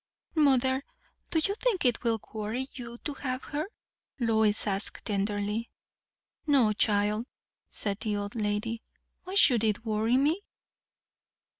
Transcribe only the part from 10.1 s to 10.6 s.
me?"